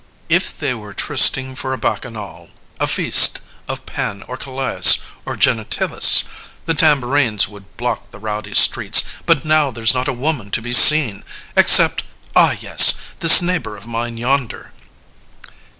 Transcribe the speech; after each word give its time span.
_LYSISTRATA 0.31 0.35
If 0.35 0.59
they 0.59 0.73
were 0.73 0.95
trysting 0.95 1.53
for 1.55 1.73
a 1.73 1.77
Bacchanal, 1.77 2.49
A 2.79 2.87
feast 2.87 3.39
of 3.67 3.85
Pan 3.85 4.23
or 4.23 4.35
Colias 4.35 4.97
or 5.27 5.35
Genetyllis, 5.37 6.23
The 6.65 6.73
tambourines 6.73 7.47
would 7.47 7.77
block 7.77 8.09
the 8.09 8.17
rowdy 8.17 8.55
streets, 8.55 9.03
But 9.27 9.45
now 9.45 9.69
there's 9.69 9.93
not 9.93 10.07
a 10.07 10.11
woman 10.11 10.49
to 10.57 10.61
be 10.63 10.73
seen 10.73 11.23
Except 11.55 12.03
ah, 12.35 12.55
yes 12.59 12.95
this 13.19 13.43
neighbour 13.43 13.77
of 13.77 13.85
mine 13.85 14.17
yonder. 14.17 14.71